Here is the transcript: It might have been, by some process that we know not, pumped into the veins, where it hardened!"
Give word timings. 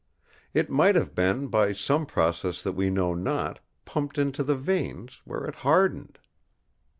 It 0.55 0.67
might 0.67 0.95
have 0.95 1.13
been, 1.13 1.45
by 1.45 1.73
some 1.73 2.07
process 2.07 2.63
that 2.63 2.71
we 2.71 2.89
know 2.89 3.13
not, 3.13 3.59
pumped 3.85 4.17
into 4.17 4.41
the 4.43 4.57
veins, 4.57 5.21
where 5.25 5.43
it 5.43 5.57
hardened!" 5.57 6.17